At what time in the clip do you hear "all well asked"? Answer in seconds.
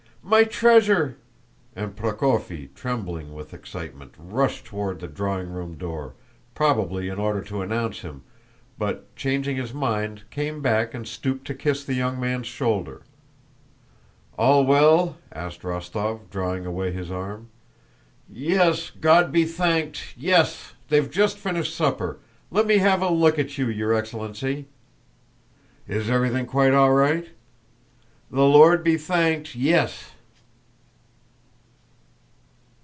14.37-15.63